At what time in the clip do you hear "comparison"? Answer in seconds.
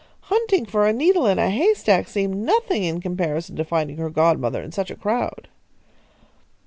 3.01-3.55